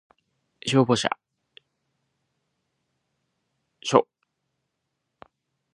[0.65, 1.07] 消防署